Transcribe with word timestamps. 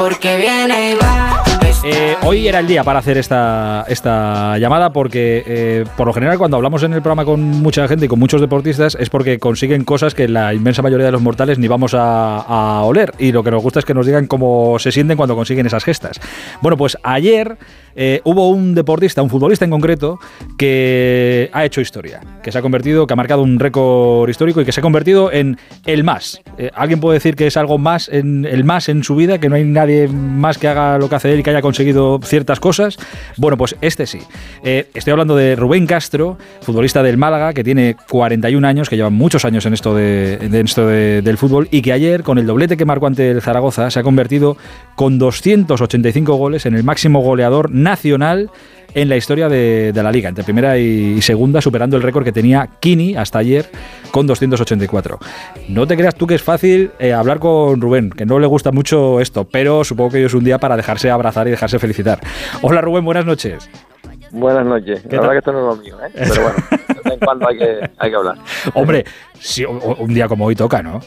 porque 0.00 0.38
viene 0.38 0.92
y 0.92 0.94
va. 0.94 1.44
Eh, 1.84 2.16
hoy 2.22 2.48
era 2.48 2.58
el 2.58 2.66
día 2.66 2.82
para 2.84 2.98
hacer 2.98 3.18
esta, 3.18 3.84
esta 3.88 4.56
llamada 4.58 4.92
porque 4.92 5.42
eh, 5.46 5.84
por 5.96 6.06
lo 6.06 6.12
general 6.12 6.38
cuando 6.38 6.56
hablamos 6.56 6.82
en 6.82 6.92
el 6.94 7.00
programa 7.00 7.24
con 7.24 7.40
mucha 7.40 7.86
gente 7.86 8.06
y 8.06 8.08
con 8.08 8.18
muchos 8.18 8.40
deportistas 8.40 8.96
es 8.98 9.10
porque 9.10 9.38
consiguen 9.38 9.84
cosas 9.84 10.14
que 10.14 10.28
la 10.28 10.52
inmensa 10.54 10.82
mayoría 10.82 11.06
de 11.06 11.12
los 11.12 11.22
mortales 11.22 11.58
ni 11.58 11.68
vamos 11.68 11.94
a, 11.94 12.38
a 12.38 12.82
oler 12.82 13.12
y 13.18 13.32
lo 13.32 13.42
que 13.42 13.50
nos 13.50 13.62
gusta 13.62 13.78
es 13.78 13.84
que 13.84 13.94
nos 13.94 14.06
digan 14.06 14.26
cómo 14.26 14.78
se 14.78 14.90
sienten 14.90 15.16
cuando 15.16 15.36
consiguen 15.36 15.66
esas 15.66 15.84
gestas. 15.84 16.20
Bueno, 16.62 16.76
pues 16.76 16.96
ayer 17.02 17.58
eh, 17.96 18.20
hubo 18.24 18.48
un 18.50 18.74
deportista, 18.74 19.22
un 19.22 19.30
futbolista 19.30 19.64
en 19.64 19.70
concreto, 19.70 20.18
que 20.56 21.50
ha 21.52 21.64
hecho 21.64 21.80
historia, 21.80 22.20
que 22.42 22.52
se 22.52 22.58
ha 22.58 22.62
convertido, 22.62 23.06
que 23.06 23.12
ha 23.12 23.16
marcado 23.16 23.42
un 23.42 23.58
récord 23.58 24.28
histórico 24.28 24.60
y 24.60 24.64
que 24.64 24.72
se 24.72 24.80
ha 24.80 24.82
convertido 24.82 25.32
en 25.32 25.58
el 25.86 26.04
más. 26.04 26.40
Eh, 26.58 26.70
¿Alguien 26.74 27.00
puede 27.00 27.14
decir 27.18 27.34
que 27.36 27.46
es 27.46 27.56
algo 27.56 27.78
más, 27.78 28.08
en, 28.08 28.44
el 28.44 28.64
más 28.64 28.88
en 28.88 29.02
su 29.02 29.16
vida, 29.16 29.38
que 29.38 29.48
no 29.48 29.56
hay 29.56 29.64
nadie 29.64 30.08
más 30.08 30.58
que 30.58 30.68
haga 30.68 30.98
lo 30.98 31.08
que 31.08 31.14
hace 31.16 31.32
él 31.32 31.40
y 31.40 31.42
que 31.42 31.50
haya 31.50 31.62
conseguido 31.62 32.20
ciertas 32.22 32.60
cosas? 32.60 32.96
Bueno, 33.36 33.56
pues 33.56 33.76
este 33.80 34.06
sí. 34.06 34.18
Eh, 34.62 34.88
estoy 34.94 35.10
hablando 35.12 35.34
de 35.36 35.56
Rubén 35.56 35.86
Castro, 35.86 36.38
futbolista 36.62 37.02
del 37.02 37.16
Málaga, 37.16 37.52
que 37.52 37.64
tiene 37.64 37.96
41 38.08 38.66
años, 38.66 38.88
que 38.88 38.96
lleva 38.96 39.10
muchos 39.10 39.44
años 39.44 39.66
en 39.66 39.74
esto, 39.74 39.94
de, 39.94 40.34
en 40.34 40.54
esto 40.54 40.86
de- 40.86 41.22
del 41.22 41.38
fútbol 41.38 41.68
y 41.70 41.82
que 41.82 41.92
ayer, 41.92 42.22
con 42.22 42.38
el 42.38 42.46
doblete 42.46 42.76
que 42.76 42.84
marcó 42.84 43.06
ante 43.06 43.30
el 43.30 43.42
Zaragoza, 43.42 43.90
se 43.90 43.98
ha 43.98 44.02
convertido 44.02 44.56
con 44.94 45.18
285 45.18 46.34
goles 46.36 46.66
en 46.66 46.74
el 46.74 46.84
máximo 46.84 47.20
goleador 47.20 47.70
nacional 47.82 48.50
en 48.94 49.08
la 49.08 49.16
historia 49.16 49.48
de, 49.48 49.92
de 49.92 50.02
la 50.02 50.10
liga, 50.10 50.28
entre 50.28 50.44
primera 50.44 50.76
y 50.78 51.20
segunda, 51.22 51.60
superando 51.60 51.96
el 51.96 52.02
récord 52.02 52.24
que 52.24 52.32
tenía 52.32 52.68
Kini 52.80 53.16
hasta 53.16 53.38
ayer 53.38 53.66
con 54.10 54.26
284. 54.26 55.18
No 55.68 55.86
te 55.86 55.96
creas 55.96 56.14
tú 56.14 56.26
que 56.26 56.34
es 56.34 56.42
fácil 56.42 56.90
eh, 56.98 57.12
hablar 57.12 57.38
con 57.38 57.80
Rubén, 57.80 58.10
que 58.10 58.26
no 58.26 58.38
le 58.38 58.46
gusta 58.46 58.72
mucho 58.72 59.20
esto, 59.20 59.44
pero 59.44 59.84
supongo 59.84 60.10
que 60.10 60.16
hoy 60.18 60.24
es 60.24 60.34
un 60.34 60.44
día 60.44 60.58
para 60.58 60.76
dejarse 60.76 61.10
abrazar 61.10 61.46
y 61.48 61.52
dejarse 61.52 61.78
felicitar. 61.78 62.20
Hola 62.62 62.80
Rubén, 62.80 63.04
buenas 63.04 63.24
noches. 63.24 63.70
Buenas 64.32 64.64
noches. 64.64 65.02
¿Qué 65.08 65.16
La 65.16 65.22
verdad 65.22 65.32
que 65.32 65.38
esto 65.38 65.52
no 65.52 65.58
es 65.70 65.76
lo 65.76 65.82
mío, 65.82 65.96
¿eh? 66.04 66.10
Pero 66.14 66.42
bueno, 66.42 66.58
de 66.70 66.94
vez 66.94 67.12
en 67.14 67.18
cuando 67.18 67.48
hay 67.48 67.58
que, 67.58 67.90
hay 67.98 68.10
que 68.10 68.16
hablar. 68.16 68.36
Hombre, 68.74 69.04
un 69.98 70.14
día 70.14 70.28
como 70.28 70.46
hoy 70.46 70.54
toca, 70.54 70.82
¿no? 70.82 71.00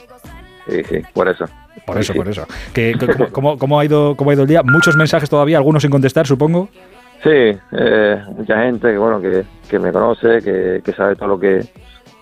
Sí, 0.67 0.81
sí, 0.89 1.01
por 1.13 1.29
eso. 1.29 1.45
Por 1.85 1.97
eso, 1.97 2.13
por 2.13 2.27
eso. 2.29 2.45
¿Qué- 2.73 2.95
qué- 2.99 3.07
cómo, 3.07 3.27
cómo- 3.31 3.57
cómo 3.57 3.79
ha 3.79 3.85
ido, 3.85 4.15
¿Cómo 4.15 4.29
ha 4.29 4.33
ido 4.33 4.43
el 4.43 4.49
día? 4.49 4.61
Muchos 4.63 4.95
mensajes 4.95 5.29
todavía, 5.29 5.57
algunos 5.57 5.81
sin 5.81 5.91
contestar, 5.91 6.25
supongo. 6.27 6.69
Sí, 7.23 7.29
eh, 7.71 8.21
mucha 8.37 8.63
gente 8.63 8.91
que 8.91 8.97
bueno 8.97 9.21
que, 9.21 9.43
que 9.69 9.79
me 9.79 9.91
conoce, 9.91 10.39
que, 10.41 10.81
que 10.83 10.91
sabe 10.93 11.15
todo 11.15 11.29
lo 11.29 11.39
que 11.39 11.63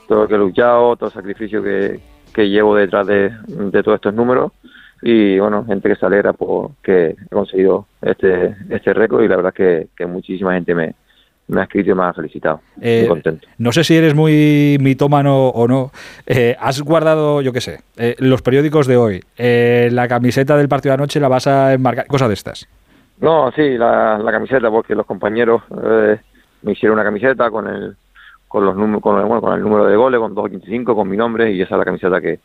todo 0.07 0.21
lo 0.23 0.27
que 0.27 0.35
he 0.35 0.37
luchado, 0.37 0.95
todo 0.95 1.07
el 1.09 1.13
sacrificio 1.13 1.63
que, 1.63 1.99
que 2.33 2.49
llevo 2.49 2.75
detrás 2.75 3.07
de, 3.07 3.31
de 3.47 3.81
todos 3.83 3.95
estos 3.95 4.13
números 4.13 4.51
y 5.01 5.39
bueno, 5.39 5.65
gente 5.65 5.89
que 5.89 5.95
se 5.95 6.05
alegra 6.05 6.33
porque 6.33 7.15
he 7.19 7.33
conseguido 7.33 7.87
este 8.01 8.55
este 8.69 8.93
récord 8.93 9.23
y 9.23 9.27
la 9.27 9.37
verdad 9.37 9.53
que, 9.53 9.87
que 9.97 10.05
muchísima 10.05 10.53
gente 10.53 10.75
me, 10.75 10.93
me 11.51 11.61
ha 11.61 11.63
escrito 11.65 11.91
y 11.91 11.93
me 11.93 12.03
ha 12.03 12.13
felicitado. 12.13 12.61
Eh, 12.81 13.01
Muy 13.01 13.09
contento. 13.09 13.47
No 13.57 13.71
sé 13.71 13.83
si 13.83 13.95
eres 13.95 14.15
muy 14.15 14.77
mitómano 14.79 15.49
o 15.49 15.67
no. 15.67 15.91
Eh, 16.25 16.55
¿Has 16.59 16.81
guardado, 16.81 17.41
yo 17.41 17.51
qué 17.51 17.61
sé, 17.61 17.79
eh, 17.97 18.15
los 18.19 18.41
periódicos 18.41 18.87
de 18.87 18.97
hoy? 18.97 19.21
eh, 19.37 19.89
la 19.91 20.07
camiseta 20.07 20.55
del 20.57 20.69
partido 20.69 20.91
de 20.91 20.95
anoche 21.03 21.19
la 21.19 21.27
vas 21.27 21.47
a 21.47 21.73
enmarcar, 21.73 22.07
cosas 22.07 22.29
de 22.29 22.33
estas. 22.35 22.67
No, 23.19 23.51
sí, 23.51 23.77
la, 23.77 24.17
la 24.17 24.31
camiseta, 24.31 24.71
porque 24.71 24.95
los 24.95 25.05
compañeros 25.05 25.61
eh, 25.83 26.17
me 26.63 26.71
hicieron 26.71 26.95
una 26.97 27.03
camiseta 27.03 27.51
con 27.51 27.67
el 27.67 27.95
con 28.47 28.65
los 28.65 28.75
con 29.01 29.19
el, 29.19 29.25
bueno, 29.25 29.41
con 29.41 29.53
el 29.53 29.61
número 29.61 29.85
de 29.85 29.95
goles, 29.95 30.19
con 30.19 30.33
285, 30.33 30.95
con 30.95 31.07
mi 31.07 31.15
nombre 31.15 31.51
y 31.51 31.61
esa 31.61 31.75
es 31.75 31.79
la 31.79 31.85
camiseta 31.85 32.19
que, 32.19 32.39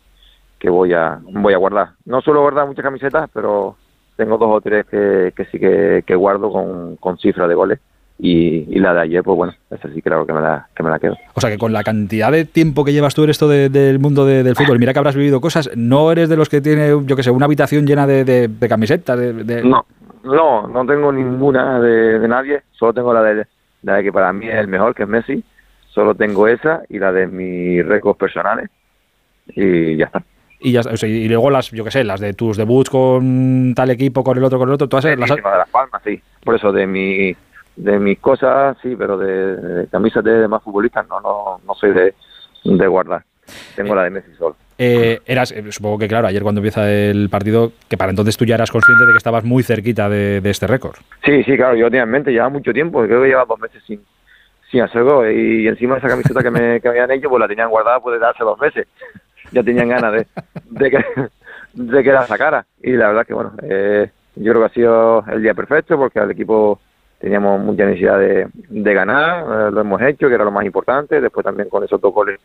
que 0.59 0.69
voy 0.71 0.93
a 0.93 1.19
voy 1.23 1.55
a 1.55 1.57
guardar. 1.59 1.89
No 2.05 2.21
suelo 2.21 2.43
guardar 2.43 2.67
muchas 2.67 2.85
camisetas, 2.85 3.29
pero 3.33 3.77
tengo 4.17 4.37
dos 4.39 4.49
o 4.51 4.61
tres 4.61 4.87
que, 4.87 5.33
que 5.37 5.45
sí 5.47 5.59
que, 5.59 6.05
que 6.07 6.15
guardo 6.15 6.51
con, 6.53 6.97
con 6.97 7.19
cifras 7.19 7.49
de 7.49 7.55
goles 7.55 7.79
y, 8.19 8.65
y 8.75 8.79
la 8.81 8.95
de 8.95 9.01
ayer, 9.03 9.23
pues 9.23 9.37
bueno, 9.37 9.53
esa 9.71 9.89
sí 9.93 10.01
claro 10.01 10.25
que 10.27 10.33
me 10.33 10.41
la 10.41 10.69
que 10.75 10.83
me 10.83 10.91
la 10.91 10.99
quedo. 10.99 11.17
O 11.35 11.41
sea 11.41 11.51
que 11.51 11.59
con 11.59 11.73
la 11.73 11.85
cantidad 11.85 12.33
de 12.33 12.45
tiempo 12.47 12.85
que 12.85 12.93
llevas 12.93 13.15
tú 13.15 13.25
en 13.25 13.31
esto 13.31 13.47
de- 13.49 13.69
del 13.69 13.99
mundo 13.99 14.25
de- 14.25 14.43
del 14.43 14.57
fútbol, 14.57 14.79
mira 14.79 14.93
que 14.93 14.99
habrás 14.99 15.17
vivido 15.17 15.41
cosas, 15.41 15.71
no 15.77 16.11
eres 16.11 16.29
de 16.29 16.37
los 16.37 16.49
que 16.49 16.61
tiene, 16.61 16.89
yo 17.05 17.15
qué 17.17 17.23
sé, 17.23 17.31
una 17.31 17.45
habitación 17.47 17.87
llena 17.87 18.07
de, 18.07 18.25
de- 18.25 18.49
de 18.49 18.69
camisetas. 18.69 19.19
De, 19.19 19.63
No, 19.63 19.85
no, 20.25 20.67
no 20.67 20.87
tengo 20.87 21.13
ninguna 21.13 21.79
de, 21.81 22.27
nadie, 22.27 22.63
solo 22.73 22.93
tengo 22.95 23.13
la 23.13 23.23
de 23.23 23.47
la 23.83 23.97
de 23.97 24.03
que 24.03 24.13
para 24.13 24.33
mí 24.33 24.49
es 24.49 24.55
el 24.57 24.67
mejor, 24.69 24.95
que 24.95 25.03
es 25.05 25.09
Messi. 25.09 25.45
Solo 25.89 26.15
tengo 26.15 26.49
esa 26.49 26.83
y 26.89 26.99
la 26.99 27.13
de 27.13 27.27
mis 27.27 27.87
récords 27.87 28.19
personales 28.19 28.69
y 29.49 29.97
ya 29.97 30.07
está. 30.07 30.23
Y, 30.59 30.73
ya, 30.73 30.81
o 30.81 30.97
sea, 30.97 31.09
y 31.09 31.29
luego 31.29 31.51
las, 31.51 31.71
yo 31.71 31.85
qué 31.85 31.91
sé, 31.91 32.03
las 32.03 32.19
de 32.21 32.33
tus 32.33 32.57
debuts 32.57 32.89
con 32.91 33.75
tal 33.77 33.91
equipo, 33.91 34.25
con 34.25 34.37
el 34.39 34.45
otro, 34.45 34.59
con 34.59 34.69
el 34.69 34.75
otro, 34.75 34.89
todas 34.89 35.05
esas 35.05 35.19
las 35.19 35.29
de 35.37 35.43
las 35.43 35.69
palmas, 35.69 36.01
sí. 36.05 36.21
Por 36.43 36.55
eso 36.57 36.73
de 36.73 36.87
mi 36.87 37.37
de 37.77 37.99
mis 37.99 38.19
cosas, 38.19 38.77
sí, 38.83 38.97
pero 38.97 39.19
de, 39.19 39.57
de 39.57 39.87
camisas 39.89 40.25
de 40.25 40.33
demás 40.33 40.63
futbolistas 40.63 41.07
no, 41.09 41.21
no, 41.21 41.61
no 41.67 41.75
soy 41.75 41.93
de, 41.93 42.15
de 42.65 42.87
guardar. 42.87 43.23
Tengo 43.77 43.95
la 43.95 44.05
de 44.05 44.11
Messi 44.11 44.35
solo. 44.37 44.57
Eh, 44.79 45.21
eras, 45.25 45.53
eh, 45.53 45.65
supongo 45.71 45.99
que 45.99 46.09
claro, 46.09 46.27
ayer 46.27 46.43
cuando 46.43 46.59
empieza 46.59 46.91
el 46.91 47.31
partido, 47.31 47.73
que 47.89 47.97
para 47.97 48.11
entonces 48.11 48.37
tú 48.37 48.45
ya 48.45 48.57
eras 48.57 48.71
consciente 48.71 49.07
de 49.07 49.13
que 49.13 49.19
estabas 49.19 49.45
muy 49.45 49.63
cerquita 49.63 50.09
de, 50.09 50.41
de 50.41 50.51
este 50.51 50.67
récord. 50.67 50.97
Sí, 51.25 51.43
sí, 51.45 51.57
claro, 51.57 51.77
yo 51.77 51.87
tenía 51.87 52.03
en 52.03 52.11
mente, 52.11 52.31
llevaba 52.31 52.51
mucho 52.51 52.73
tiempo, 52.73 53.03
creo 53.05 53.23
que 53.23 53.29
llevaba 53.29 53.47
dos 53.47 53.61
meses 53.61 53.83
sin, 53.87 54.03
sin 54.71 54.83
hacer 54.83 55.03
gol 55.03 55.31
y 55.31 55.67
encima 55.67 55.97
esa 55.97 56.09
camiseta 56.09 56.43
que 56.43 56.51
me, 56.51 56.81
que 56.83 56.89
me 56.89 57.01
habían 57.01 57.11
hecho, 57.13 57.29
pues 57.29 57.41
la 57.41 57.49
tenían 57.49 57.71
guardada 57.71 58.01
pues 58.01 58.19
desde 58.19 58.31
hace 58.31 58.45
dos 58.45 58.59
meses. 58.59 58.87
Ya 59.53 59.63
tenían 59.63 59.89
ganas 59.89 60.13
de, 60.13 60.27
de, 60.71 60.91
que, 60.91 61.05
de 61.75 62.03
que 62.03 62.13
la 62.13 62.27
sacara 62.27 62.67
y 62.83 62.93
la 62.93 63.09
verdad 63.09 63.27
que 63.27 63.35
bueno, 63.35 63.53
eh, 63.63 64.11
yo 64.35 64.53
creo 64.53 64.63
que 64.63 64.67
ha 64.67 64.75
sido 64.75 65.25
el 65.31 65.41
día 65.41 65.55
perfecto 65.55 65.97
porque 65.97 66.19
al 66.19 66.33
equipo 66.33 66.81
teníamos 67.21 67.61
mucha 67.61 67.85
necesidad 67.87 68.19
de, 68.19 68.49
de 68.55 68.95
ganar, 68.95 69.45
eh, 69.45 69.71
lo 69.73 69.81
hemos 69.81 70.01
hecho, 70.03 70.29
que 70.29 70.35
era 70.35 70.45
lo 70.45 70.51
más 70.51 70.65
importante, 70.65 71.21
después 71.21 71.45
también 71.45 71.69
con 71.69 71.85
esos 71.85 72.01
dos 72.01 72.13
goles 72.13 72.41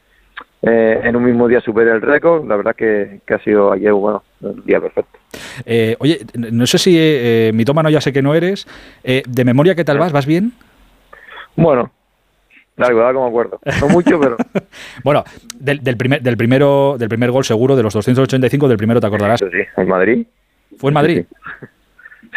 eh, 0.63 1.01
en 1.03 1.15
un 1.15 1.23
mismo 1.23 1.47
día 1.47 1.59
superé 1.59 1.91
el 1.91 2.01
récord, 2.01 2.47
la 2.47 2.55
verdad 2.55 2.75
que, 2.75 3.21
que 3.25 3.33
ha 3.33 3.39
sido 3.39 3.71
ayer, 3.71 3.91
bueno, 3.93 4.23
el 4.41 4.63
día 4.63 4.79
perfecto. 4.79 5.17
Eh, 5.65 5.95
oye, 5.99 6.19
no 6.35 6.67
sé 6.67 6.77
si 6.77 6.95
eh, 6.97 7.51
mitómano 7.53 7.89
ya 7.89 7.99
sé 7.99 8.13
que 8.13 8.21
no 8.21 8.35
eres. 8.35 8.67
Eh, 9.03 9.23
de 9.27 9.45
memoria, 9.45 9.73
¿qué 9.73 9.83
tal 9.83 9.97
vas? 9.97 10.11
¿Vas 10.11 10.27
bien? 10.27 10.51
Bueno, 11.55 11.91
largo, 12.77 13.13
como 13.13 13.27
acuerdo, 13.27 13.59
no 13.79 13.89
mucho, 13.89 14.19
pero... 14.19 14.37
Bueno, 15.03 15.23
del, 15.59 15.79
del 15.83 15.97
primer, 15.97 16.21
del, 16.21 16.37
primero, 16.37 16.95
del 16.97 17.09
primer 17.09 17.31
gol 17.31 17.43
seguro, 17.43 17.75
de 17.75 17.83
los 17.83 17.93
285, 17.93 18.67
del 18.67 18.77
primero 18.77 19.01
te 19.01 19.07
acordarás. 19.07 19.39
Sí, 19.39 19.45
en 19.77 19.87
Madrid. 19.87 20.27
¿Fue 20.77 20.91
en 20.91 20.93
Madrid? 20.93 21.25
Sí, 21.29 21.65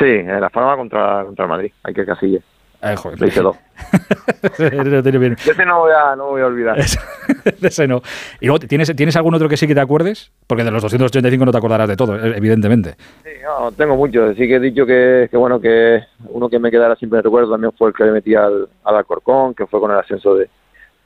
en 0.01 0.41
la 0.41 0.49
Palma 0.51 0.77
contra, 0.77 1.25
contra 1.25 1.45
el 1.45 1.49
Madrid. 1.51 1.73
Hay 1.83 1.95
que 1.95 2.05
Casillas. 2.05 2.43
Ay, 2.81 2.97
joder. 2.97 3.19
Le 3.21 3.29
hice 3.29 3.41
dos. 3.41 3.57
Lo 4.59 5.03
tiene 5.03 5.19
bien. 5.19 5.37
Yo 5.45 5.53
ese 5.53 5.65
no 5.65 5.81
voy 5.81 5.93
a, 5.93 6.15
no 6.17 6.27
voy 6.27 6.43
a 6.43 6.47
olvidar. 6.47 6.79
Ese- 6.79 6.99
ese 7.63 7.89
no. 7.89 8.03
Y 8.41 8.47
luego, 8.47 8.59
¿tienes, 8.59 8.95
¿tienes 8.95 9.17
algún 9.17 9.35
otro 9.35 9.49
que 9.49 9.57
sí 9.57 9.67
que 9.67 9.75
te 9.75 9.81
acuerdes? 9.81 10.33
Porque 10.47 10.65
de 10.65 10.71
los 10.71 10.83
285 10.83 11.45
no 11.47 11.53
te 11.53 11.57
acordarás 11.59 11.89
de 11.89 11.97
todo, 11.97 12.15
eh, 12.17 12.35
evidentemente. 12.37 12.95
Sí, 13.23 13.31
no, 13.43 13.73
tengo 13.73 13.97
muchos. 13.97 14.37
Sí 14.37 14.47
que 14.47 14.57
he 14.57 14.61
dicho 14.61 14.85
que, 14.85 15.29
que 15.31 15.37
bueno, 15.39 15.59
que 15.61 16.01
uno 16.29 16.49
que 16.51 16.59
me 16.59 16.71
quedara 16.71 16.95
siempre 16.97 17.21
en 17.21 17.25
recuerdo 17.25 17.53
también 17.53 17.73
fue 17.73 17.89
el 17.89 17.95
que 17.95 18.05
le 18.05 18.13
metí 18.13 18.35
al, 18.35 18.69
al 18.85 18.97
Alcorcón, 18.97 19.55
que 19.55 19.67
fue 19.67 19.81
con 19.81 19.91
el 19.91 19.99
ascenso 19.99 20.35
de, 20.35 20.51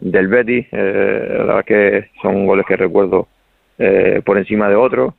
del 0.00 0.26
Betis. 0.26 0.66
Eh, 0.72 1.26
la 1.38 1.44
verdad 1.44 1.64
que 1.64 2.10
son 2.22 2.44
goles 2.44 2.66
que 2.66 2.76
recuerdo 2.76 3.28
eh, 3.78 4.20
por 4.24 4.36
encima 4.36 4.68
de 4.68 4.74
otros. 4.74 5.14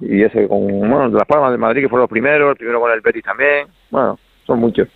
Y 0.00 0.22
ese 0.22 0.48
con, 0.48 0.66
bueno, 0.66 1.08
Las 1.08 1.26
Palmas 1.26 1.52
de 1.52 1.58
Madrid, 1.58 1.82
que 1.82 1.88
fueron 1.88 2.04
los 2.04 2.10
primeros, 2.10 2.50
el 2.50 2.56
primero 2.56 2.80
con 2.80 2.90
el 2.90 3.00
Betis 3.00 3.22
también. 3.22 3.66
Bueno, 3.90 4.18
son 4.46 4.58
muchos. 4.58 4.88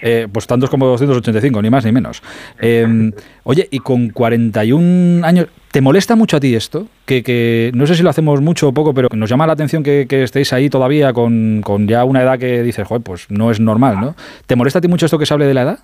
Eh, 0.00 0.26
pues 0.32 0.46
tantos 0.46 0.70
como 0.70 0.86
285, 0.86 1.60
ni 1.62 1.70
más 1.70 1.84
ni 1.84 1.92
menos. 1.92 2.22
Eh, 2.60 3.10
oye, 3.44 3.68
y 3.70 3.78
con 3.80 4.10
41 4.10 5.26
años, 5.26 5.48
¿te 5.70 5.80
molesta 5.80 6.16
mucho 6.16 6.36
a 6.36 6.40
ti 6.40 6.54
esto? 6.54 6.86
Que, 7.04 7.22
que 7.22 7.70
no 7.74 7.86
sé 7.86 7.94
si 7.94 8.02
lo 8.02 8.10
hacemos 8.10 8.40
mucho 8.40 8.68
o 8.68 8.72
poco, 8.72 8.94
pero 8.94 9.08
nos 9.14 9.28
llama 9.28 9.46
la 9.46 9.52
atención 9.52 9.82
que, 9.82 10.06
que 10.08 10.22
estéis 10.22 10.52
ahí 10.52 10.70
todavía 10.70 11.12
con, 11.12 11.60
con 11.62 11.86
ya 11.86 12.04
una 12.04 12.22
edad 12.22 12.38
que 12.38 12.62
dices, 12.62 12.86
joder, 12.86 13.02
pues 13.02 13.30
no 13.30 13.50
es 13.50 13.60
normal, 13.60 14.00
¿no? 14.00 14.14
¿Te 14.46 14.56
molesta 14.56 14.78
a 14.78 14.82
ti 14.82 14.88
mucho 14.88 15.06
esto 15.06 15.18
que 15.18 15.26
se 15.26 15.34
hable 15.34 15.46
de 15.46 15.54
la 15.54 15.62
edad? 15.62 15.78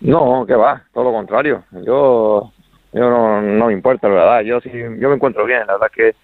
No, 0.00 0.44
que 0.46 0.54
va, 0.54 0.82
todo 0.92 1.04
lo 1.04 1.12
contrario. 1.12 1.64
Yo, 1.84 2.52
yo 2.92 3.10
no, 3.10 3.40
no 3.40 3.66
me 3.66 3.72
importa 3.72 4.08
la 4.08 4.14
verdad. 4.14 4.40
Yo 4.42 4.60
sí, 4.60 4.70
yo 4.72 5.08
me 5.08 5.14
encuentro 5.14 5.44
bien. 5.46 5.60
La 5.66 5.74
verdad 5.74 5.90
que 5.94 6.14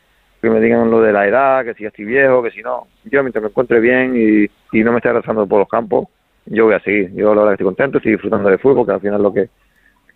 que 0.42 0.50
me 0.50 0.60
digan 0.60 0.90
lo 0.90 1.00
de 1.00 1.12
la 1.12 1.26
edad, 1.26 1.64
que 1.64 1.74
si 1.74 1.84
ya 1.84 1.88
estoy 1.88 2.04
viejo, 2.04 2.42
que 2.42 2.50
si 2.50 2.62
no. 2.62 2.88
Yo 3.04 3.22
mientras 3.22 3.42
me 3.42 3.48
encuentre 3.48 3.80
bien 3.80 4.14
y, 4.16 4.76
y 4.76 4.82
no 4.82 4.90
me 4.90 4.98
esté 4.98 5.08
arrastrando 5.08 5.46
por 5.46 5.60
los 5.60 5.68
campos, 5.68 6.08
yo 6.46 6.64
voy 6.66 6.74
a 6.74 6.80
seguir. 6.80 7.12
Yo 7.14 7.34
la 7.34 7.42
verdad 7.42 7.50
que 7.50 7.54
estoy 7.54 7.66
contento, 7.66 7.98
estoy 7.98 8.12
disfrutando 8.12 8.48
del 8.48 8.58
fútbol, 8.58 8.84
que 8.84 8.92
al 8.92 9.00
final 9.00 9.16
es 9.16 9.22
lo 9.22 9.32
que 9.32 9.48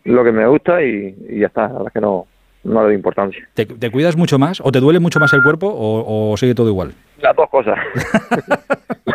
lo 0.05 0.25
que 0.25 0.33
me 0.33 0.47
gusta 0.47 0.83
y, 0.83 1.15
y 1.29 1.41
ya 1.41 1.47
está. 1.47 1.63
La 1.63 1.69
verdad 1.69 1.87
es 1.87 1.93
que 1.93 2.01
no, 2.01 2.27
no 2.65 2.81
le 2.81 2.87
doy 2.87 2.95
importancia. 2.95 3.49
¿Te, 3.55 3.67
te 3.67 3.91
cuidas 3.91 4.17
mucho 4.17 4.39
más? 4.39 4.61
¿O 4.61 4.73
te 4.73 4.81
duele 4.81 4.99
mucho 4.99 5.21
más 5.21 5.33
el 5.33 5.43
cuerpo? 5.43 5.69
¿O, 5.69 6.33
o 6.33 6.37
sigue 6.37 6.55
todo 6.55 6.69
igual? 6.69 6.93
Las 7.21 7.35
dos 7.37 7.49
cosas. 7.49 7.79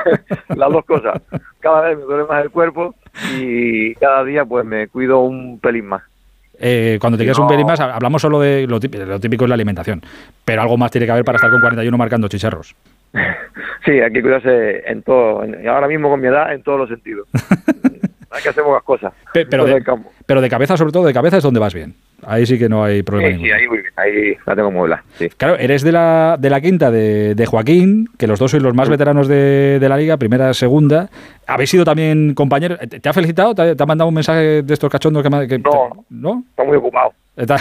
Las 0.55 0.71
dos 0.71 0.85
cosas. 0.85 1.21
Cada 1.59 1.81
vez 1.81 1.97
me 1.97 2.03
duele 2.03 2.25
más 2.25 2.43
el 2.43 2.51
cuerpo 2.51 2.95
y 3.37 3.95
cada 3.95 4.23
día 4.23 4.45
pues 4.45 4.65
me 4.65 4.87
cuido 4.87 5.19
un 5.19 5.59
pelín 5.59 5.87
más. 5.87 6.03
Eh, 6.63 6.97
cuando 7.01 7.17
te 7.17 7.23
quedas 7.25 7.39
un 7.39 7.47
pelín 7.47 7.65
más, 7.65 7.79
hablamos 7.79 8.21
solo 8.21 8.39
de 8.39 8.67
lo 8.67 8.79
típico, 8.79 9.03
lo 9.03 9.19
típico 9.19 9.45
es 9.45 9.49
la 9.49 9.55
alimentación. 9.55 10.01
Pero 10.45 10.61
algo 10.61 10.77
más 10.77 10.91
tiene 10.91 11.05
que 11.07 11.11
haber 11.11 11.25
para 11.25 11.37
estar 11.37 11.49
con 11.49 11.59
41 11.59 11.97
marcando 11.97 12.27
chicharros. 12.27 12.75
Sí, 13.83 13.91
hay 13.99 14.13
que 14.13 14.21
cuidarse 14.21 14.83
en 14.85 15.01
todo, 15.01 15.43
en- 15.43 15.67
ahora 15.67 15.87
mismo 15.87 16.07
con 16.07 16.21
mi 16.21 16.27
edad, 16.27 16.53
en 16.53 16.61
todos 16.61 16.77
los 16.81 16.87
sentidos. 16.89 17.27
hay 18.31 18.41
que 18.43 18.49
hacer 18.49 18.63
pocas 18.63 18.83
cosas. 18.83 19.11
Pe- 19.33 19.47
Pero 19.47 19.65
de, 19.65 19.83
pero 20.27 20.39
de 20.39 20.49
cabeza, 20.49 20.77
sobre 20.77 20.91
todo 20.91 21.03
de 21.05 21.13
cabeza, 21.13 21.37
es 21.37 21.43
donde 21.43 21.59
vas 21.59 21.73
bien. 21.73 21.95
Ahí 22.25 22.45
sí 22.45 22.57
que 22.59 22.69
no 22.69 22.83
hay 22.83 23.03
problema 23.03 23.29
Sí, 23.29 23.33
ninguno. 23.41 23.53
sí, 23.55 23.61
ahí, 23.61 23.67
voy 23.67 23.81
bien, 23.81 23.93
ahí 23.97 24.37
la 24.45 24.55
tengo 24.55 24.71
muebla, 24.71 25.03
sí. 25.15 25.29
Claro, 25.29 25.57
eres 25.57 25.81
de 25.83 25.91
la, 25.91 26.37
de 26.39 26.49
la 26.49 26.61
quinta 26.61 26.91
de, 26.91 27.33
de 27.35 27.45
Joaquín, 27.45 28.07
que 28.17 28.27
los 28.27 28.37
dos 28.39 28.51
sois 28.51 28.61
los 28.63 28.73
más 28.75 28.89
veteranos 28.89 29.27
de, 29.27 29.77
de 29.79 29.89
la 29.89 29.97
liga, 29.97 30.17
primera, 30.17 30.53
segunda. 30.53 31.09
Habéis 31.47 31.69
sido 31.71 31.83
también 31.85 32.33
compañeros. 32.33 32.79
¿Te, 32.79 33.07
ha 33.09 33.13
felicitado? 33.13 33.53
¿Te 33.55 33.61
ha, 33.61 33.75
te 33.75 33.83
ha 33.83 33.85
mandado 33.85 34.07
un 34.09 34.15
mensaje 34.15 34.61
de 34.63 34.73
estos 34.73 34.89
cachondos 34.91 35.23
que, 35.23 35.59
No. 35.59 36.05
¿No? 36.09 36.43
Está 36.49 36.63
muy 36.63 36.77
ocupado. 36.77 37.13
Está- 37.35 37.57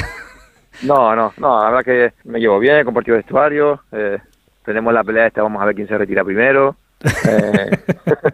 No, 0.82 1.14
no, 1.16 1.32
no, 1.38 1.62
la 1.62 1.70
verdad 1.70 1.84
que 1.84 2.12
me 2.30 2.38
llevo 2.38 2.58
bien, 2.58 2.76
he 2.76 2.84
compartido 2.84 3.16
vestuario, 3.16 3.80
eh, 3.92 4.18
tenemos 4.64 4.92
la 4.94 5.02
pelea 5.04 5.26
esta, 5.26 5.42
vamos 5.42 5.60
a 5.60 5.66
ver 5.66 5.74
quién 5.74 5.88
se 5.88 5.98
retira 5.98 6.24
primero. 6.24 6.76
Eh, 7.04 7.70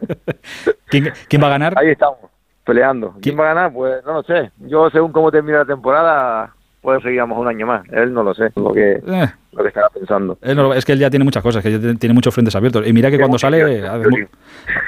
¿Quién, 0.89 1.13
quién 1.29 1.43
va 1.43 1.47
a 1.47 1.51
ganar? 1.51 1.75
ahí 1.77 1.91
estamos, 1.91 2.19
peleando. 2.67 3.13
¿Quién 3.13 3.21
¿Quién? 3.23 3.39
va 3.39 3.45
a 3.51 3.55
ganar? 3.55 3.73
Pues 3.73 4.05
no 4.05 4.13
lo 4.15 4.23
sé. 4.25 4.51
Yo, 4.59 4.91
según 4.91 5.13
cómo 5.13 5.31
termine 5.31 5.57
la 5.59 5.65
temporada, 5.65 6.51
puede 6.83 7.01
seguiramos 7.01 7.39
un 7.39 7.49
año 7.49 7.67
más. 7.67 7.83
Él 7.91 8.13
no 8.13 8.23
lo 8.23 8.35
sé, 8.35 8.51
lo 8.57 8.73
que, 8.73 8.95
Eh, 9.07 9.27
lo 9.53 9.63
que 9.63 9.69
estaba 9.69 9.89
pensando. 9.89 10.37
él 10.43 10.57
no- 10.57 10.75
es 10.75 10.85
que 10.85 10.93
él 10.93 10.99
ya 10.99 11.09
tiene 11.09 11.25
muchas 11.25 11.43
cosas, 11.43 11.63
que 11.63 11.71
ya 11.73 11.95
tiene- 11.99 12.15
muchos 12.15 12.35
frentes 12.35 12.55
abiertos. 12.55 12.87
Y 12.87 12.93
mira 12.93 13.11
que 13.11 13.19
cuando 13.19 13.39
sale 13.39 13.81
sí. 13.81 14.27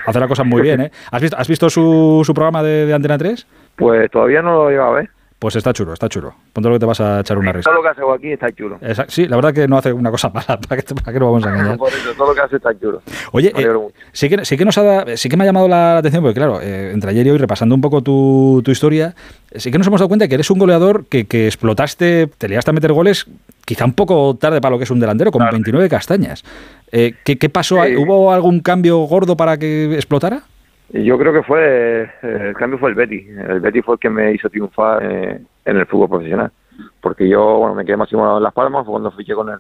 hace 0.07 0.21
las 0.21 0.29
cosas 0.29 0.47
muy 0.47 0.61
bien. 0.61 0.81
¿eh? 0.83 0.91
¿Has 1.11 1.23
visto, 1.23 1.37
has 1.39 1.49
visto 1.49 1.71
su, 1.71 2.23
su 2.25 2.35
programa 2.35 2.63
de, 2.63 2.85
de 2.87 2.95
Antena 2.95 3.17
3? 3.17 3.47
Pues 3.77 4.11
todavía 4.11 4.43
no 4.43 4.53
lo 4.55 4.69
he 4.69 4.73
llegado 4.73 4.91
a 4.91 4.95
ver. 4.97 5.11
Pues 5.39 5.55
está 5.55 5.73
chulo, 5.73 5.93
está 5.93 6.09
chulo. 6.09 6.35
Ponte 6.53 6.69
lo 6.69 6.75
que 6.75 6.81
te 6.81 6.87
vas 6.87 7.01
a 7.01 7.21
echar 7.21 7.39
una 7.39 7.53
risa. 7.53 7.71
Todo 7.71 7.77
lo 7.77 7.83
que 7.83 7.89
hace 7.91 8.03
Joaquín 8.03 8.33
está 8.33 8.51
chulo. 8.53 8.79
Sí, 9.07 9.29
la 9.29 9.37
verdad 9.37 9.55
que 9.55 9.69
no 9.69 9.79
hace 9.79 9.93
una 9.93 10.11
cosa 10.11 10.29
mala, 10.35 10.59
¿para 10.61 10.83
qué, 10.83 10.95
para 10.95 11.13
qué 11.13 11.21
nos 11.21 11.29
vamos 11.29 11.45
a 11.47 11.51
engañar? 11.51 11.77
Por 11.79 11.89
eso, 11.91 12.13
todo 12.17 12.29
lo 12.31 12.35
que 12.35 12.41
hace 12.41 12.57
está 12.57 12.77
chulo. 12.77 13.03
Oye, 13.31 13.53
eh, 13.57 13.69
sí, 14.11 14.29
que, 14.29 14.45
sí, 14.45 14.57
que 14.57 14.65
nos 14.65 14.77
ha, 14.79 15.17
sí 15.17 15.29
que 15.29 15.37
me 15.37 15.45
ha 15.45 15.47
llamado 15.47 15.69
la 15.69 15.99
atención, 15.99 16.25
porque 16.25 16.35
claro, 16.35 16.61
eh, 16.61 16.91
entre 16.93 17.11
ayer 17.11 17.25
y 17.27 17.31
hoy, 17.31 17.39
repasando 17.39 17.73
un 17.75 17.81
poco 17.81 18.03
tu, 18.03 18.63
tu 18.65 18.73
historia, 18.73 19.15
eh, 19.53 19.61
sí 19.61 19.71
que 19.71 19.79
nos 19.79 19.87
hemos 19.87 20.01
dado 20.01 20.09
cuenta 20.09 20.27
que 20.27 20.35
eres 20.35 20.51
un 20.51 20.59
goleador 20.59 21.07
que, 21.07 21.27
que 21.27 21.47
explotaste, 21.47 22.27
te 22.37 22.49
liaste 22.49 22.71
a 22.71 22.75
meter 22.75 22.93
goles 22.93 23.27
quizá 23.65 23.85
un 23.85 23.93
poco 23.93 24.35
tarde 24.41 24.61
para 24.61 24.71
lo 24.73 24.79
que 24.79 24.85
es 24.85 24.91
un 24.91 24.99
delantero, 24.99 25.31
con 25.31 25.41
Claro. 25.41 25.53
29 25.53 25.89
castañas. 25.89 26.43
Eh, 26.91 27.15
¿qué, 27.23 27.37
qué 27.39 27.49
pasó? 27.49 27.85
Sí. 27.85 27.95
¿Hubo 27.97 28.33
algún 28.33 28.59
cambio 28.61 28.99
gordo 29.01 29.37
para 29.37 29.57
que 29.59 29.95
explotara? 29.95 30.43
Yo 30.91 31.19
creo 31.19 31.33
que 31.35 31.43
fue, 31.43 32.03
eh, 32.05 32.11
el 32.23 32.55
cambio 32.55 32.79
fue 32.79 32.91
el 32.91 32.95
Betty. 32.95 33.29
El 33.29 33.61
Betty 33.61 33.83
fue 33.83 33.97
el 33.97 33.99
que 33.99 34.09
me 34.09 34.33
hizo 34.33 34.49
triunfar 34.49 35.03
eh, 35.03 35.41
en 35.65 35.77
el 35.77 35.87
fútbol 35.87 36.09
profesional. 36.09 36.51
Porque 37.01 37.29
yo, 37.29 37.59
bueno, 37.59 37.75
me 37.75 37.85
quedé 37.85 37.97
máximo 37.97 38.37
en 38.37 38.43
Las 38.43 38.55
Palmas, 38.55 38.85
fue 38.85 38.93
cuando 38.93 39.11
fiché 39.11 39.35
con 39.35 39.51
el, 39.51 39.59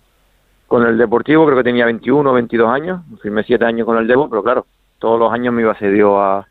con 0.66 0.86
el 0.86 0.96
Deportivo, 0.96 1.44
creo 1.44 1.58
que 1.58 1.64
tenía 1.64 1.84
21 1.84 2.30
o 2.30 2.34
22 2.34 2.70
años, 2.70 3.00
firmé 3.20 3.42
7 3.42 3.64
años 3.64 3.84
con 3.84 3.98
el 3.98 4.06
Devo, 4.06 4.30
pero 4.30 4.42
claro, 4.42 4.66
todos 4.98 5.18
los 5.18 5.32
años 5.32 5.52
me 5.52 5.62
iba 5.62 5.74
cedido 5.74 6.20
a, 6.20 6.46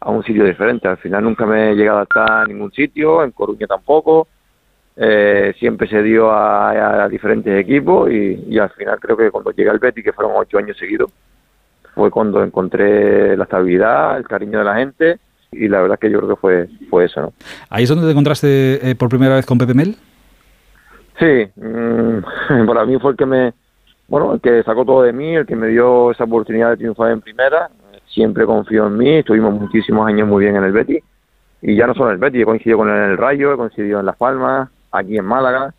a 0.00 0.10
un 0.10 0.22
sitio 0.24 0.44
diferente. 0.44 0.88
Al 0.88 0.98
final 0.98 1.24
nunca 1.24 1.44
me 1.44 1.74
llegué 1.74 1.88
a 1.88 1.92
adaptar 1.92 2.30
a 2.30 2.46
ningún 2.46 2.72
sitio, 2.72 3.22
en 3.22 3.32
Coruña 3.32 3.66
tampoco. 3.66 4.28
Eh, 4.96 5.54
siempre 5.58 5.88
se 5.88 5.96
a, 6.22 7.08
diferentes 7.10 7.58
equipos 7.58 8.10
y, 8.10 8.44
y 8.48 8.58
al 8.58 8.68
final 8.70 9.00
creo 9.00 9.16
que 9.16 9.30
cuando 9.30 9.50
llegué 9.50 9.70
al 9.70 9.78
Betty, 9.78 10.02
que 10.02 10.12
fueron 10.12 10.34
8 10.36 10.58
años 10.58 10.76
seguidos, 10.76 11.10
fue 11.94 12.10
cuando 12.10 12.42
encontré 12.42 13.36
la 13.36 13.44
estabilidad, 13.44 14.16
el 14.16 14.26
cariño 14.26 14.58
de 14.58 14.64
la 14.64 14.74
gente 14.76 15.18
y 15.52 15.68
la 15.68 15.82
verdad 15.82 15.98
que 15.98 16.10
yo 16.10 16.18
creo 16.18 16.30
que 16.30 16.40
fue, 16.40 16.68
fue 16.88 17.04
eso, 17.04 17.20
¿no? 17.20 17.32
¿Ahí 17.68 17.84
es 17.84 17.88
donde 17.88 18.06
te 18.06 18.10
encontraste 18.10 18.90
eh, 18.90 18.94
por 18.94 19.10
primera 19.10 19.34
vez 19.34 19.46
con 19.46 19.58
Pepe 19.58 19.74
Mel? 19.74 19.96
Sí, 21.18 21.46
mm, 21.56 22.66
para 22.66 22.86
mí 22.86 22.98
fue 22.98 23.12
el 23.12 23.16
que 23.16 23.26
me, 23.26 23.52
bueno, 24.08 24.34
el 24.34 24.40
que 24.40 24.62
sacó 24.62 24.84
todo 24.84 25.02
de 25.02 25.12
mí, 25.12 25.36
el 25.36 25.46
que 25.46 25.56
me 25.56 25.68
dio 25.68 26.10
esa 26.10 26.24
oportunidad 26.24 26.70
de 26.70 26.76
triunfar 26.78 27.12
en 27.12 27.20
primera. 27.20 27.70
Siempre 28.08 28.44
confió 28.44 28.86
en 28.86 28.96
mí, 28.96 29.10
estuvimos 29.16 29.54
muchísimos 29.54 30.06
años 30.06 30.28
muy 30.28 30.44
bien 30.44 30.56
en 30.56 30.64
el 30.64 30.72
Betis. 30.72 31.02
Y 31.60 31.76
ya 31.76 31.86
no 31.86 31.94
solo 31.94 32.08
en 32.08 32.14
el 32.14 32.18
Betis, 32.18 32.42
he 32.42 32.44
coincidido 32.44 32.78
con 32.78 32.90
él 32.90 32.96
en 32.96 33.10
el 33.12 33.18
Rayo, 33.18 33.52
he 33.52 33.56
coincidido 33.56 34.00
en 34.00 34.06
Las 34.06 34.16
Palmas, 34.16 34.68
aquí 34.90 35.16
en 35.16 35.24
Málaga. 35.24 35.72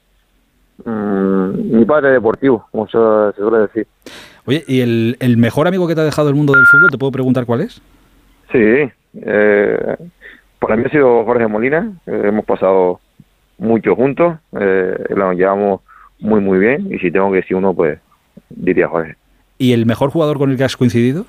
Mm, 0.85 1.77
mi 1.77 1.85
padre 1.85 2.09
es 2.09 2.13
deportivo, 2.15 2.67
como 2.71 2.87
se, 2.87 2.97
se 3.35 3.41
suele 3.41 3.57
decir. 3.59 3.87
Oye, 4.45 4.63
¿y 4.67 4.81
el, 4.81 5.17
el 5.19 5.37
mejor 5.37 5.67
amigo 5.67 5.87
que 5.87 5.95
te 5.95 6.01
ha 6.01 6.05
dejado 6.05 6.29
el 6.29 6.35
mundo 6.35 6.53
del 6.53 6.65
fútbol, 6.65 6.89
te 6.91 6.97
puedo 6.97 7.11
preguntar 7.11 7.45
cuál 7.45 7.61
es? 7.61 7.81
Sí, 8.51 8.89
eh, 9.21 9.95
para 10.59 10.75
mí 10.75 10.83
ha 10.85 10.89
sido 10.89 11.23
Jorge 11.25 11.47
Molina, 11.47 11.91
eh, 12.05 12.21
hemos 12.25 12.45
pasado 12.45 12.99
mucho 13.57 13.95
juntos, 13.95 14.37
eh, 14.59 14.95
nos 15.15 15.35
llevamos 15.35 15.81
muy 16.19 16.39
muy 16.39 16.59
bien 16.59 16.93
y 16.93 16.99
si 16.99 17.11
tengo 17.11 17.29
que 17.31 17.37
decir 17.37 17.55
uno 17.57 17.73
pues 17.73 17.99
diría 18.49 18.87
Jorge. 18.87 19.15
¿Y 19.57 19.73
el 19.73 19.85
mejor 19.85 20.09
jugador 20.09 20.37
con 20.37 20.51
el 20.51 20.57
que 20.57 20.63
has 20.63 20.77
coincidido? 20.77 21.25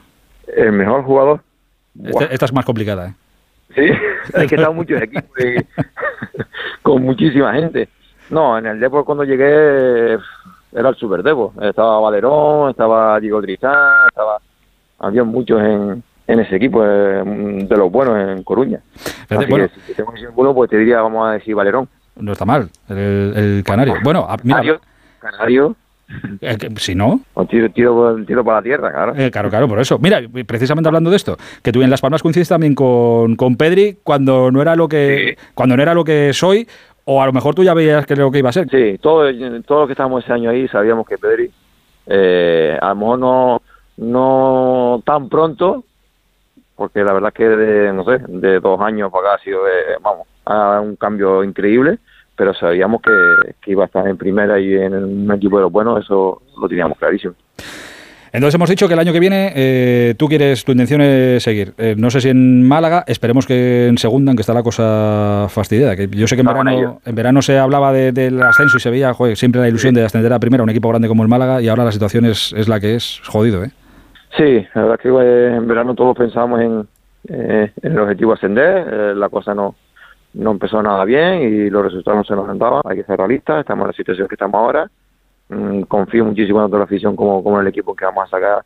El 0.56 0.72
mejor 0.72 1.05
jugador, 1.05 1.40
Esta, 2.02 2.11
¡buah! 2.11 2.28
esta 2.31 2.44
es 2.46 2.52
más 2.52 2.64
complicada. 2.64 3.08
¿eh? 3.08 3.14
sí, 3.75 3.82
es 4.34 4.46
que 4.49 4.55
he 4.55 4.58
estado 4.58 4.72
muchos 4.72 5.00
equipos 5.00 5.31
con 6.82 7.02
muchísima 7.02 7.55
gente. 7.55 7.88
No, 8.31 8.58
en 8.58 8.66
el 8.66 8.81
Depor 8.81 9.05
cuando 9.05 9.25
llegué 9.25 10.16
era 10.75 10.88
el 10.88 10.97
Super 10.97 11.23
Depor, 11.23 11.53
estaba 11.62 12.00
Valerón, 12.00 12.71
estaba 12.71 13.19
Diego 13.21 13.41
Tristán, 13.41 14.09
estaba, 14.09 14.38
había 14.99 15.23
muchos 15.25 15.61
en, 15.62 16.03
en 16.26 16.41
ese 16.41 16.56
equipo 16.56 16.85
eh, 16.85 17.23
de 17.25 17.76
los 17.76 17.91
buenos 17.93 18.19
en 18.19 18.43
Coruña. 18.43 18.81
Fíjate, 18.94 19.37
Así 19.44 19.50
bueno, 19.50 19.69
que 19.69 19.81
si 19.87 19.94
tengo 19.94 20.11
que 20.12 20.21
decir 20.21 20.32
uno, 20.37 20.55
pues 20.55 20.69
te 20.71 20.76
diría, 20.79 21.00
vamos 21.00 21.29
a 21.29 21.32
decir 21.32 21.55
Valerón. 21.55 21.88
no 22.17 22.32
está 22.32 22.44
mal, 22.44 22.69
el, 22.88 23.32
el 23.37 23.62
canario. 23.65 23.94
Bueno, 24.03 24.26
a- 24.29 24.37
mira, 24.43 24.56
Canario, 24.56 24.81
Canario, 25.21 25.76
eh, 26.41 26.56
que- 26.59 26.71
si 26.76 26.94
no, 26.94 27.21
tiro, 27.49 27.71
tiro, 27.71 28.17
tiro 28.26 28.44
para 28.44 28.59
la 28.59 28.62
tierra, 28.62 28.93
claro. 28.93 29.15
eh, 29.17 29.31
claro, 29.31 29.49
claro, 29.50 29.69
por 29.69 29.79
eso. 29.79 29.99
Mira, 29.99 30.21
precisamente 30.47 30.88
hablando 30.88 31.09
de 31.11 31.17
esto, 31.17 31.37
que 31.62 31.73
tú 31.73 31.82
en 31.82 31.88
Las 31.91 32.00
Palmas 32.00 32.23
coincides 32.23 32.49
también 32.49 32.75
con, 32.75 33.37
con 33.37 33.56
Pedri 33.56 33.99
cuando 34.03 34.50
no 34.50 34.61
era 34.61 34.76
lo 34.76 34.88
que 34.88 35.38
cuando 35.55 35.76
no 35.76 35.82
era 35.82 35.94
lo 35.94 36.05
que 36.05 36.32
soy, 36.35 36.69
o 37.04 37.22
a 37.22 37.26
lo 37.26 37.32
mejor 37.32 37.54
tú 37.54 37.62
ya 37.62 37.74
veías 37.74 38.06
que 38.06 38.16
lo 38.16 38.30
que 38.30 38.38
iba 38.38 38.50
a 38.50 38.52
ser. 38.52 38.68
Sí, 38.70 38.98
todos 38.98 39.34
todo 39.66 39.80
los 39.80 39.88
que 39.88 39.92
estábamos 39.92 40.24
ese 40.24 40.32
año 40.32 40.50
ahí 40.50 40.68
sabíamos 40.68 41.06
que 41.06 41.18
Pedri, 41.18 41.50
eh, 42.06 42.78
a 42.80 42.88
lo 42.90 42.94
mejor 42.96 43.18
no, 43.18 43.62
no 43.96 45.02
tan 45.04 45.28
pronto, 45.28 45.84
porque 46.76 47.04
la 47.04 47.12
verdad 47.12 47.32
que 47.32 47.48
de, 47.48 47.92
no 47.92 48.04
sé, 48.04 48.18
de 48.28 48.60
dos 48.60 48.80
años 48.80 49.10
para 49.12 49.28
acá 49.28 49.40
ha 49.40 49.44
sido, 49.44 49.66
eh, 49.66 49.96
vamos, 50.00 50.26
a 50.46 50.80
un 50.80 50.96
cambio 50.96 51.44
increíble, 51.44 51.98
pero 52.36 52.52
sabíamos 52.54 53.00
que 53.02 53.70
iba 53.70 53.84
a 53.84 53.86
estar 53.86 54.06
en 54.08 54.16
primera 54.16 54.58
y 54.58 54.74
en 54.74 54.94
un 54.94 55.32
equipo 55.32 55.56
de 55.56 55.62
los 55.62 55.72
buenos, 55.72 56.04
eso 56.04 56.42
lo 56.60 56.68
teníamos 56.68 56.98
clarísimo. 56.98 57.34
Entonces 58.34 58.56
hemos 58.56 58.69
dicho 58.69 58.88
que 58.88 58.94
el 58.94 59.00
año 59.00 59.12
que 59.12 59.20
viene 59.20 59.52
eh, 59.54 60.14
tú 60.19 60.26
quieres, 60.26 60.64
tu 60.64 60.72
intención 60.72 61.00
es 61.00 61.40
seguir. 61.42 61.73
Eh, 61.78 61.94
no 61.97 62.11
sé 62.11 62.20
si 62.20 62.30
en 62.30 62.66
Málaga, 62.66 63.04
esperemos 63.06 63.47
que 63.47 63.87
en 63.87 63.97
segunda, 63.97 64.30
aunque 64.32 64.40
está 64.40 64.52
la 64.52 64.64
cosa 64.64 65.47
fastidiada. 65.49 65.94
Que 65.94 66.09
yo 66.09 66.26
sé 66.26 66.35
que 66.35 66.40
en 66.40 66.47
verano, 66.49 67.00
en 67.06 67.14
verano 67.14 67.42
se 67.42 67.56
hablaba 67.59 67.92
de- 67.92 68.11
del 68.11 68.42
ascenso 68.42 68.76
y 68.76 68.80
se 68.80 68.90
veía 68.90 69.14
joder, 69.14 69.37
siempre 69.37 69.61
la 69.61 69.68
ilusión 69.68 69.94
de 69.94 70.04
ascender 70.04 70.32
a 70.32 70.40
primera 70.40 70.64
un 70.64 70.70
equipo 70.70 70.88
grande 70.88 71.06
como 71.06 71.23
el 71.23 71.28
Málaga 71.28 71.62
y 71.62 71.68
ahora 71.68 71.85
la 71.85 71.92
situación 71.92 72.25
es, 72.25 72.52
es 72.56 72.66
la 72.68 72.80
que 72.80 72.97
es. 72.97 73.20
Jodido, 73.25 73.62
¿eh? 73.62 73.70
Sí, 74.37 74.66
la 74.75 74.82
verdad 74.82 74.99
que 75.00 75.09
eh, 75.11 75.54
en 75.54 75.68
verano 75.68 75.94
todos 75.94 76.16
pensábamos 76.16 76.61
en, 76.61 76.88
eh, 77.28 77.70
en 77.82 77.92
el 77.92 77.99
objetivo 78.00 78.32
ascender, 78.32 79.16
la 79.16 79.28
cosa 79.28 79.54
no, 79.54 79.76
no 80.32 80.50
empezó 80.50 80.82
nada 80.82 81.04
bien 81.04 81.40
y 81.42 81.70
los 81.70 81.85
resultados 81.85 82.18
no 82.18 82.25
se 82.25 82.35
nos 82.35 82.59
dado, 82.59 82.80
hay 82.85 82.97
que 82.97 83.04
ser 83.04 83.16
realistas, 83.16 83.61
estamos 83.61 83.85
en 83.85 83.87
la 83.90 83.92
situación 83.97 84.26
que 84.26 84.35
estamos 84.35 84.59
ahora, 84.59 84.90
confío 85.88 86.25
muchísimo 86.25 86.64
en 86.64 86.70
la 86.70 86.84
afición 86.84 87.16
como, 87.16 87.42
como 87.42 87.56
en 87.56 87.62
el 87.62 87.68
equipo 87.68 87.94
que 87.94 88.04
vamos 88.04 88.25
a 88.26 88.30
sacar 88.30 88.64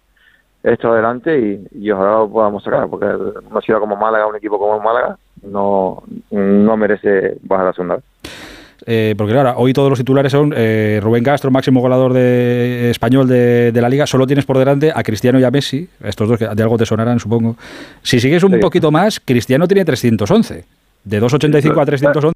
esto 0.63 0.93
adelante 0.93 1.39
y, 1.39 1.85
y 1.87 1.91
ojalá 1.91 2.19
lo 2.19 2.31
podamos 2.31 2.63
sacar, 2.65 2.89
porque 2.89 3.07
una 3.07 3.61
ciudad 3.61 3.79
como 3.81 3.97
Málaga, 3.97 4.27
un 4.27 4.37
equipo 4.37 4.59
como 4.59 4.81
Málaga, 4.81 5.17
no, 5.43 6.03
no 6.31 6.77
merece 6.77 7.37
bajar 7.43 7.67
a 7.67 7.69
la 7.69 7.73
segunda 7.75 7.95
vez. 7.97 8.05
Eh, 8.87 9.15
porque 9.19 9.33
claro, 9.33 9.55
hoy 9.59 9.73
todos 9.73 9.91
los 9.91 9.99
titulares 9.99 10.33
son 10.33 10.53
eh, 10.57 10.99
Rubén 11.03 11.23
Castro, 11.23 11.51
máximo 11.51 11.81
goleador 11.81 12.13
de, 12.13 12.91
español 12.91 13.29
de, 13.29 13.71
de 13.71 13.81
la 13.83 13.89
liga. 13.89 14.07
Solo 14.07 14.27
tienes 14.27 14.47
por 14.47 14.57
delante 14.57 14.91
a 14.95 15.03
Cristiano 15.03 15.39
y 15.39 15.45
a 15.45 15.51
Messi, 15.51 15.89
estos 16.03 16.29
dos 16.29 16.39
que 16.39 16.49
de 16.49 16.63
algo 16.63 16.79
te 16.79 16.87
sonarán, 16.87 17.19
supongo. 17.19 17.57
Si 18.03 18.19
sigues 18.19 18.43
un 18.45 18.53
Sí. 18.55 18.59
poquito 18.61 18.91
más, 18.91 19.21
Cristiano 19.21 19.67
tiene 19.69 19.85
311. 19.85 20.65
De 21.05 21.21
2.85 21.21 21.83
a 21.83 21.87
311. 21.87 22.33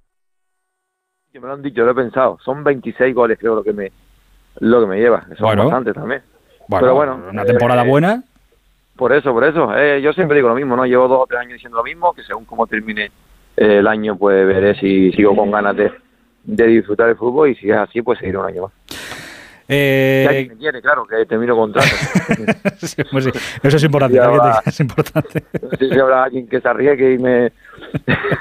Que 1.33 1.41
me 1.41 1.47
lo 1.47 1.55
han 1.55 1.63
dicho, 1.63 1.85
lo 1.85 1.93
he 1.93 1.95
pensado, 1.95 2.39
son 2.45 2.63
26 2.63 3.15
goles 3.15 3.39
creo 3.39 3.55
lo 3.55 3.63
que 3.65 3.73
me 3.73 3.91
lo 4.61 4.81
que 4.81 4.87
me 4.87 4.99
lleva, 5.01 5.21
que 5.29 5.35
son 5.37 5.47
Bueno. 5.47 5.65
bastantes 5.65 5.95
también. 5.95 6.23
Bueno, 6.69 6.85
Pero 6.87 6.95
bueno, 6.95 7.21
una 7.31 7.45
temporada 7.45 7.85
eh, 7.85 7.89
buena. 7.89 8.23
Por 8.97 9.13
eso, 9.13 9.33
por 9.33 9.45
eso. 9.45 9.77
Eh, 9.77 10.01
yo 10.03 10.13
siempre 10.13 10.37
digo 10.37 10.49
lo 10.49 10.55
mismo, 10.55 10.77
¿no? 10.77 10.85
Llevo 10.87 11.09
dos 11.09 11.21
o 11.23 11.27
tres 11.27 11.41
años 11.41 11.55
diciendo 11.55 11.79
lo 11.79 11.85
mismo, 11.85 12.13
que 12.15 12.23
según 12.23 12.45
cómo 12.45 12.67
termine 12.67 13.07
eh, 13.57 13.79
el 13.79 13.87
año, 13.87 14.17
pues 14.17 14.47
veré 14.47 14.75
si 14.79 15.11
sigo 15.13 15.35
con 15.35 15.51
ganas 15.51 15.77
de, 15.77 15.91
de 16.45 16.67
disfrutar 16.67 17.09
el 17.09 17.17
fútbol 17.17 17.49
y 17.51 17.55
si 17.57 17.71
es 17.71 17.77
así, 17.77 18.03
pues 18.03 18.19
seguiré 18.19 18.39
un 18.39 18.47
año 18.47 18.63
más. 18.63 18.73
Eh, 19.69 20.25
Si 20.25 20.29
alguien 20.37 20.49
me 20.49 20.57
quiere, 20.59 20.83
claro, 20.83 21.07
que 21.07 21.25
termino 21.25 21.57
contrato. 21.57 21.89
sí, 22.79 23.03
pues 23.11 23.25
sí, 23.25 23.31
eso 23.63 23.77
es 23.77 23.85
importante. 23.85 24.19
Te- 24.19 24.27
va. 24.27 24.63
es 24.67 24.81
importante. 24.81 25.45
si 25.79 25.99
habrá 25.99 26.25
alguien 26.25 26.47
que 26.47 26.61
se 26.61 26.69
arriesgue 26.69 27.15
y 27.15 27.19
me... 27.19 27.53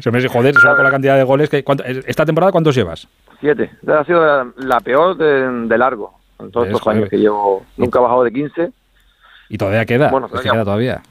Se 0.00 0.10
me 0.10 0.18
dice, 0.18 0.28
joder, 0.28 0.54
solo 0.54 0.76
con 0.76 0.84
la 0.84 0.90
cantidad 0.90 1.16
de 1.16 1.24
goles 1.24 1.48
que. 1.48 1.64
¿cuánto- 1.64 1.84
¿Esta 1.84 2.24
temporada 2.24 2.52
cuántos 2.52 2.74
llevas? 2.74 3.08
Siete. 3.40 3.70
Ha 3.86 4.04
sido 4.04 4.24
la, 4.24 4.50
la 4.56 4.80
peor 4.80 5.16
de, 5.16 5.48
de 5.66 5.78
largo. 5.78 6.14
En 6.40 6.50
todos 6.50 6.66
Es, 6.66 6.70
estos 6.72 6.82
joder. 6.82 6.98
años 6.98 7.10
que 7.10 7.16
llevo, 7.18 7.64
nunca 7.76 7.98
he 7.98 8.02
bajado 8.02 8.24
de 8.24 8.32
15 8.32 8.72
Y 9.48 9.58
todavía 9.58 9.84
queda, 9.86 10.10
Bueno, 10.10 10.28
todavía- 10.28 10.52
queda 10.52 10.64
todavía. 10.64 11.02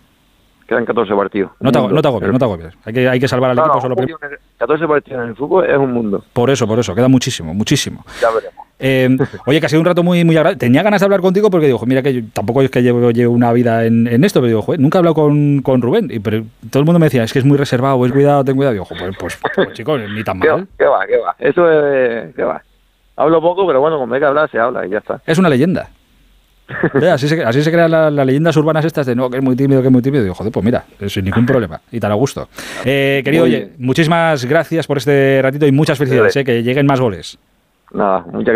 Quedan 0.67 0.85
14 0.85 1.15
partidos. 1.15 1.51
No 1.61 1.71
te, 1.71 1.79
no 1.79 2.01
te 2.01 2.07
agobies, 2.09 2.31
no 2.31 2.37
te 2.39 2.43
agobies. 2.45 2.73
Hay 2.83 2.93
que, 2.93 3.07
hay 3.07 3.19
que 3.21 3.27
salvar 3.29 3.51
al 3.51 3.55
No, 3.55 3.61
equipo 3.63 3.75
no, 3.75 3.81
solo 3.81 3.95
un 3.95 4.03
prim- 4.03 4.09
poquito 4.17 4.27
en 4.27 4.33
el- 4.33 4.39
14 4.57 4.87
partidos 4.87 5.23
en 5.23 5.29
el 5.29 5.35
fútbol 5.37 5.65
es 5.69 5.77
un 5.77 5.93
mundo. 5.93 6.23
Por 6.33 6.49
eso, 6.49 6.67
por 6.67 6.77
eso, 6.79 6.93
queda 6.93 7.07
muchísimo, 7.07 7.53
muchísimo. 7.53 8.03
Ya 8.21 8.29
veremos. 8.31 8.66
Eh, 8.79 9.17
oye, 9.47 9.59
que 9.59 9.65
ha 9.65 9.69
sido 9.69 9.79
un 9.81 9.85
rato 9.87 10.03
muy, 10.03 10.23
muy 10.23 10.37
agradable. 10.37 10.59
Tenía 10.59 10.83
ganas 10.83 11.01
de 11.01 11.05
hablar 11.05 11.21
contigo 11.21 11.49
porque 11.49 11.65
digo, 11.65 11.83
mira 11.87 12.03
que 12.03 12.13
yo- 12.13 12.21
tampoco 12.33 12.61
es 12.61 12.69
que 12.69 12.83
llevo, 12.83 13.09
llevo 13.11 13.33
una 13.33 13.51
vida 13.51 13.85
en, 13.85 14.07
en 14.07 14.23
esto, 14.23 14.39
pero 14.39 14.47
digo, 14.49 14.61
joder, 14.61 14.79
nunca 14.79 14.97
he 14.97 14.99
hablado 14.99 15.15
con, 15.15 15.61
con 15.63 15.81
Rubén. 15.81 16.09
Y, 16.11 16.19
pero 16.19 16.43
todo 16.69 16.81
el 16.81 16.85
mundo 16.85 16.99
me 16.99 17.07
decía, 17.07 17.23
es 17.23 17.33
que 17.33 17.39
es 17.39 17.45
muy 17.45 17.57
reservado, 17.57 18.05
es 18.05 18.11
cuidado, 18.11 18.43
ten 18.45 18.55
cuidado. 18.55 18.73
Digo, 18.73 18.85
joder, 18.85 19.15
pues, 19.19 19.37
pues, 19.41 19.53
pues, 19.55 19.73
chicos, 19.73 19.99
ni 20.13 20.23
tan 20.23 20.37
mal. 20.37 20.67
¿Qué 20.77 20.85
va? 20.85 21.05
¿Qué 21.07 21.17
va? 21.17 21.35
Eso 21.39 21.71
es... 21.71 22.35
¿Qué 22.35 22.43
va? 22.43 22.61
Hablo 23.15 23.41
poco, 23.41 23.65
pero 23.65 23.81
bueno, 23.81 23.97
como 23.97 24.13
hay 24.13 24.19
que 24.19 24.25
hablar, 24.27 24.47
se 24.51 24.59
habla 24.59 24.85
y 24.85 24.91
ya 24.91 24.99
está. 24.99 25.19
Es 25.25 25.39
una 25.39 25.49
leyenda. 25.49 25.89
Así 27.13 27.29
se, 27.29 27.41
así 27.45 27.61
se 27.63 27.71
crean 27.71 27.89
la- 27.89 28.11
las 28.11 28.25
leyendas 28.25 28.55
urbanas 28.57 28.83
estas 28.83 29.05
de 29.05 29.15
no, 29.15 29.29
que 29.29 29.37
es 29.37 29.43
muy 29.43 29.55
tímido, 29.55 29.79
que 29.81 29.87
es 29.87 29.91
muy 29.91 30.01
tímido. 30.01 30.21
Digo, 30.21 30.35
joder, 30.35 30.51
pues 30.51 30.65
mira, 30.65 30.83
eh, 30.99 31.09
sin 31.09 31.23
ningún 31.23 31.45
problema. 31.45 31.79
Y 31.93 31.99
tan 32.01 32.11
a 32.11 32.15
gusto. 32.15 32.49
Eh, 32.83 33.21
querido, 33.23 33.45
Muy 33.45 33.51
oye, 33.55 33.59
bien. 33.65 33.75
muchísimas 33.79 34.43
gracias 34.45 34.85
por 34.85 34.97
este 34.97 35.39
ratito 35.41 35.65
y 35.65 35.71
muchas 35.71 35.97
felicidades, 35.97 36.35
eh, 36.35 36.43
que 36.43 36.61
lleguen 36.63 36.85
más 36.85 36.99
goles. 36.99 37.39
Nada, 37.93 38.19
muchas 38.33 38.53
gracias. 38.53 38.55